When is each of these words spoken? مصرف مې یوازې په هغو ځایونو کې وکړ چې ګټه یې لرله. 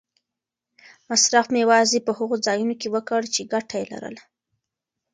مصرف 1.09 1.45
مې 1.53 1.59
یوازې 1.63 1.99
په 2.05 2.11
هغو 2.17 2.35
ځایونو 2.45 2.75
کې 2.81 2.87
وکړ 2.95 3.21
چې 3.33 3.49
ګټه 3.53 3.75
یې 3.81 3.85
لرله. 3.91 4.23